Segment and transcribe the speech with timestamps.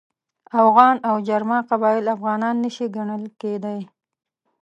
[0.61, 3.81] اوغان او جرما قبایل افغانان نه شي ګڼل کېدلای.